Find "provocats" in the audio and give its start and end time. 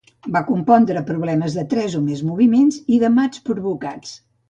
3.53-4.21